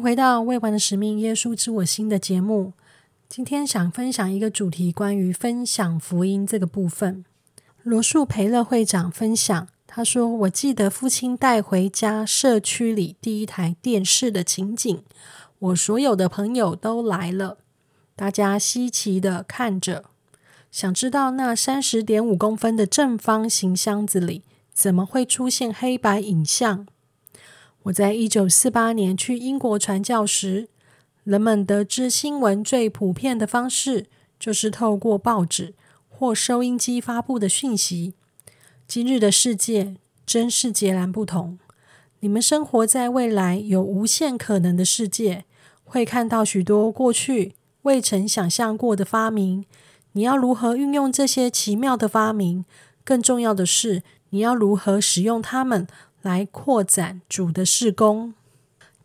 [0.00, 2.72] 回到《未完的使命：耶稣之我心》的节目。
[3.28, 7.24] 今天想分享一个主题，关于分享福音这个部分。
[7.82, 15.02] 罗素培勒会长分享，他说：“我记得父亲带回家社区里第一台电视的情景，
[15.58, 17.58] 我所有的朋友都来了，
[18.16, 20.06] 大家稀奇的看着，
[20.70, 26.86] 想知道那三十点五公分的正方形箱子里怎么会出现黑白影像。”
[27.84, 30.68] 我在一九四八年去英国传教时，
[31.24, 34.06] 人们得知新闻最普遍的方式
[34.38, 35.72] 就是透过报纸
[36.10, 38.12] 或收音机发布的讯息。
[38.86, 41.58] 今日的世界真是截然不同。
[42.20, 45.46] 你们生活在未来有无限可能的世界，
[45.84, 49.64] 会看到许多过去未曾想象过的发明。
[50.12, 52.66] 你要如何运用这些奇妙的发明？
[53.02, 55.86] 更重要的是，你要如何使用它们？
[56.22, 58.34] 来扩展主的事工。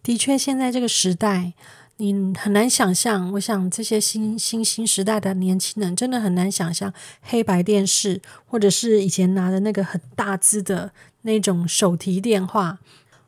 [0.04, 1.54] 的确，现在这个时代，
[1.98, 3.32] 你很难想象。
[3.34, 10.92] 我想，这些新新新时代的年轻人真的很难想象黑白电视，或者是以前拿的那个很大只的
[11.24, 12.80] 那种手提电话，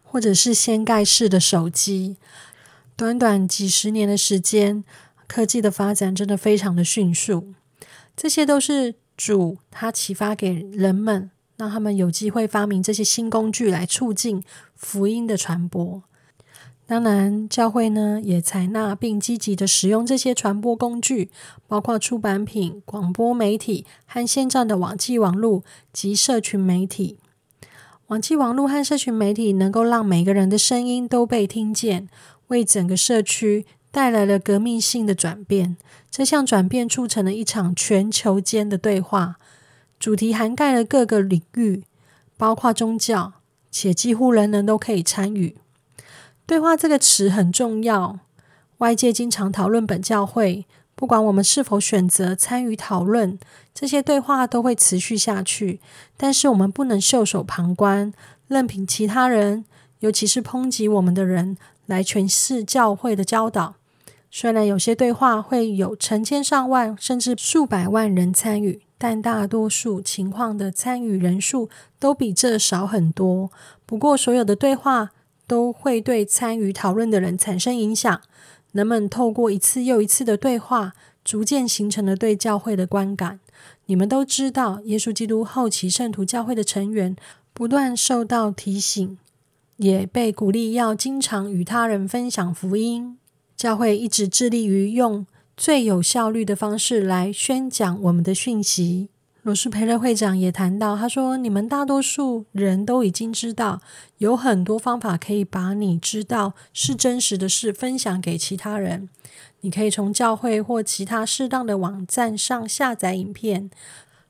[0.03, 2.17] 或者是掀盖式的手机。
[2.95, 4.83] 短短几十年的时间，
[5.27, 7.53] 科技的发展真的非常的迅速。
[8.15, 11.31] 这些都是主他启发给人们。
[11.57, 14.43] 让他们有机会发明这些新工具来促进
[14.75, 16.03] 福音的传播。
[16.85, 21.29] 当然，教会呢也采纳并积极的使用这些传播工具，
[21.67, 27.17] 包括出版品、广播媒体和现在的网际网络及社群媒体。
[28.07, 32.07] 网际网络和社群媒体能够让每个人的声音都被听见，
[32.47, 35.75] 为整个社区带来了革命性的转变。
[36.09, 39.35] 这项转变促成了一场全球间的对话。
[39.99, 41.83] 主题涵盖了各个领域，
[42.37, 43.33] 包括宗教，
[43.71, 45.57] 且几乎人人都可以参与。
[46.45, 48.19] 对话这个词很重要，
[48.77, 50.65] 外界经常讨论本教会，
[50.95, 53.39] 不管我们是否选择参与讨论，
[53.73, 55.81] 这些对话都会持续下去。
[56.15, 58.13] 但是我们不能袖手旁观，
[58.47, 59.65] 任凭其他人，
[59.99, 63.76] 尤其是抨击我们的人来诠释教会的教导。
[64.29, 68.81] 虽然有些对话会有成千上万甚至数百万人参与。
[68.99, 73.51] 但大多数情况的参与人数都比这少很多。
[73.85, 75.11] 不过，所有的对话
[75.45, 78.19] 都会对参与讨论的人产生影响。
[78.71, 83.39] 人们透过一次又一次的对话，逐渐形成了对教会的观感。
[83.85, 87.15] 你们都知道，耶稣基督后期圣徒教会的成员
[87.53, 89.19] 不断受到提醒，
[89.75, 93.19] 也被鼓励要经常与他人分享福音。
[93.57, 95.25] 教会一直致力于用。
[95.57, 99.09] 最有效率的方式来宣讲我们的讯息。
[99.41, 103.81] 罗斯培勒会长也谈到，他说：“你们大多数人都已经知道，
[104.19, 109.09] 有很多方法可以把你知道是真实的事分享给其他人。
[109.61, 113.71] 你可以从教会或其他适当的网站上下载影片，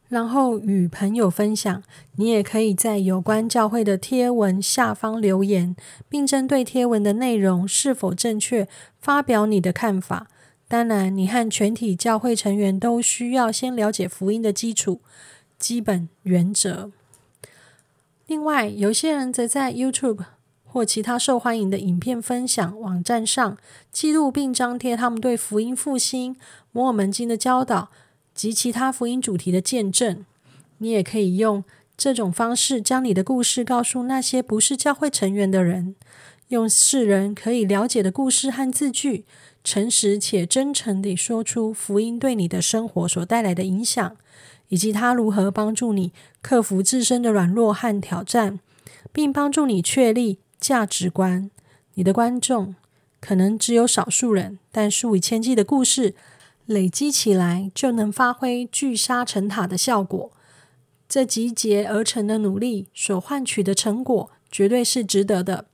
[0.09, 1.84] 然后与朋友分享。
[2.16, 5.75] 你也可以在有关教会的贴文下方留言，
[6.07, 8.67] 并针对贴文的内容是否正确
[9.00, 10.28] 发表你的看法。”
[10.69, 15.00] 当然，你和全体教会成员都需要先了解福音的基础、
[15.57, 16.91] 基本原则。
[18.25, 20.25] 另外，有些人则在 YouTube
[20.66, 23.57] 或其他受欢迎的影片分享网站上
[23.94, 26.35] 记录并张贴他们对福音复兴、
[26.73, 27.88] 摩尔门经的教导
[28.37, 30.23] 及其他福音主题的见证。
[30.77, 31.63] 你也可以用
[31.97, 35.95] 这种方式将你的故事告诉那些不是教会成员的人，
[36.49, 39.25] 用世人可以了解的故事和字句。
[39.63, 44.15] 诚实且真诚地说出福音对你的生活所带来的影响，
[44.69, 48.61] 以及它如何帮助你克服自身的软弱和挑战，
[49.11, 51.51] 并帮助你确立价值观。
[51.95, 52.75] 你的观众
[53.19, 56.13] 可能只有少数人，但数以千计的故事
[56.67, 60.31] 累积起来，就能发挥聚沙成塔的效果。
[61.09, 65.66] 这集结而成的努力所换取的成果，绝对是值得的。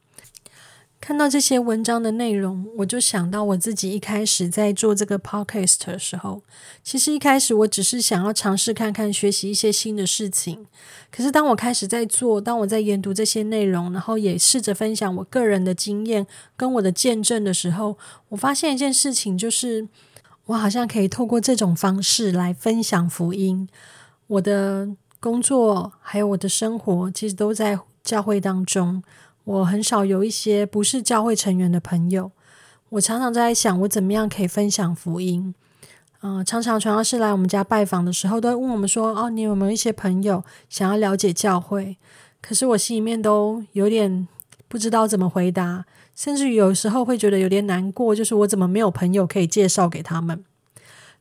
[1.01, 6.43] 看到这些文章的内容，我就想到我自己一开始在做这个 podcast 的时候，
[6.81, 10.65] 其实一开始我只是想要尝试看看学习一些新的事情。
[11.11, 16.25] 可是当我开始在做，当我在研读这些内容，然后也试着分享我个人的经验
[16.55, 17.97] 跟我的见证的时候，
[18.29, 19.85] 我发现一件事情，就是
[20.45, 23.67] 我好像可以透过这种方式来分享福音。
[24.27, 29.01] 我的工作还有我的生活，其实都在教会当中。
[29.45, 32.31] 我很少有一些不是教会成员的朋友，
[32.89, 35.53] 我常常在想，我怎么样可以分享福音？
[36.21, 41.97] 嗯，常常传道士来我们家拜访的时候，都会问我们说：“哦，你有没有一些朋友想要了解教会？”
[42.41, 44.25] 可是我心里面都有点
[44.73, 45.85] 不知道怎么回答，
[46.15, 50.43] 甚至有时候会觉得有点难过，就是我怎么没有朋友可以介绍给他们。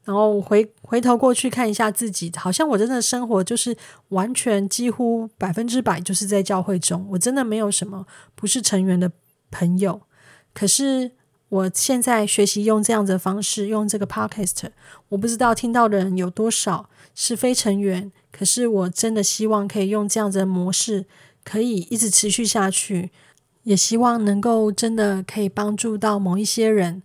[0.04, 3.76] 然后回回头过去看一下自己，好像我真的生活就是
[4.08, 9.12] 完全几乎百分之百就是在教会中，我真的没有什么不是成员的
[9.50, 10.00] 朋友。
[10.54, 11.10] 可是
[11.50, 14.68] 我现在学习用这样子的方式，用这个 podcast，
[15.10, 18.10] 我不知道听到的人有多少是非成员。
[18.30, 21.04] 可是我真的希望可以用这样子的模式，
[21.44, 23.10] 可以一直持续下去，
[23.64, 27.02] 也希望能够真的可以帮助到某一些人。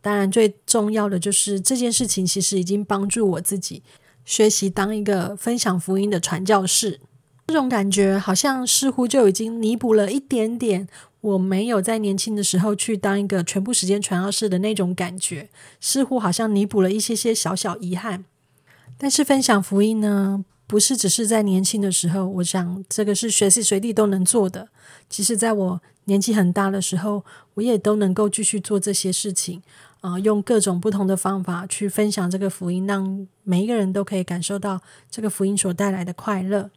[0.00, 3.82] 当然，最重要的就是这件事情，其实已经帮助我自己
[4.24, 7.00] 学习当一个分享福音的传教士。
[7.48, 10.86] 这种感觉好像似乎就已经弥补了一点点
[11.22, 15.48] 我没有在年轻的时候去当一个全部时间传教士的那种感觉，
[15.80, 18.24] 似乎好像弥补了一些些小小遗憾。
[18.96, 24.68] 但是分享福音呢，不是只是在年轻的时候，我想这个是随时随地都能做的。
[25.10, 27.24] 其实，在我年纪很大的时候，
[27.54, 29.62] 我也都能够继续做这些事情。
[30.00, 34.80] 啊，用各种不同的方法去分享这个福音，让每一个人都可以感受到
[35.10, 36.70] 这个福音所带来的快乐。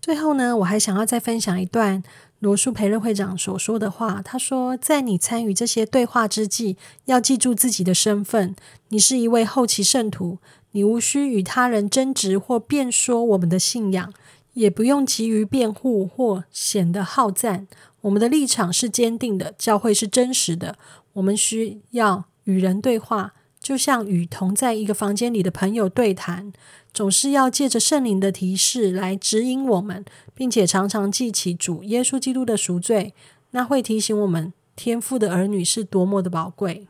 [0.00, 2.04] 最后呢，我还想要再分享一段
[2.38, 4.22] 罗素培勒会长所说的话。
[4.22, 8.54] 他说：“在你参与这些对话之际，要记住自己的身份。
[8.90, 10.38] 你是一位后期圣徒，
[10.72, 14.12] 你无需与他人争执或辩说我们的信仰，
[14.54, 17.66] 也不用急于辩护或显得好战。
[18.02, 20.76] 我们的立场是坚定的，教会是真实的。
[21.14, 26.50] 我们需要。”与人对话，就像与同在一个房间里的朋友对谈，
[26.94, 33.12] 总是要借着圣灵的提示来指引我们，并且常常记起主耶稣基督的赎罪，
[33.50, 36.88] 那会提醒我们天父的儿女是多么的宝贵。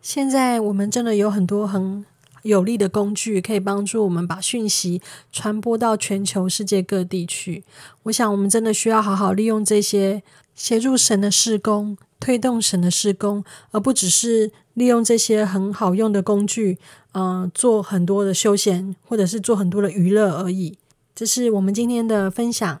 [0.00, 2.06] 现在我们真的有很多很
[2.44, 7.64] 有力的工具，可以帮助我们把讯息传播到全球世界各地去。
[8.04, 10.22] 我想，我们真的需要好好利用这些
[10.54, 11.98] 协助神的事工。
[12.20, 16.78] 推动神的施工，而不只是利用这些很好用的工具，
[17.12, 20.78] 嗯，做很多的休闲，或者是做很多的娱乐而已。
[21.14, 22.80] 这是我们今天的分享，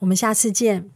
[0.00, 0.90] 我们下次见。